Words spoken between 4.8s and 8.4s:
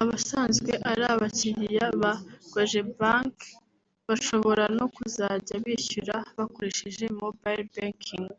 kuzajya bishyura bakoresheje “mobile banking”